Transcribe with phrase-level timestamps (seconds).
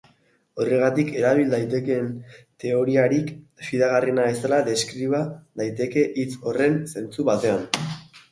[0.61, 2.07] Horregatik erabil daitekeen
[2.63, 3.29] teoriarik
[3.67, 5.21] fidagarriena bezala deskriba
[5.63, 7.63] daiteke, hitz horren zentzu batean.